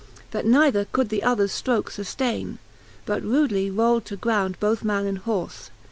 [0.31, 2.57] That neither could the others ftroke fuftaine,
[3.05, 5.69] But rudely rowld to ground both man and horfe.